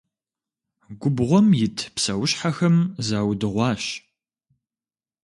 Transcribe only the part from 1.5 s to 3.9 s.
ит псэущхьэхэм заудыгъуащ.